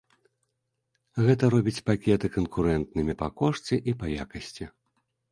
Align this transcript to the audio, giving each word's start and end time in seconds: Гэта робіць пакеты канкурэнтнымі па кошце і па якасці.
Гэта 1.25 1.49
робіць 1.55 1.83
пакеты 1.89 2.31
канкурэнтнымі 2.37 3.15
па 3.19 3.27
кошце 3.41 3.75
і 3.93 3.95
па 3.99 4.05
якасці. 4.25 4.65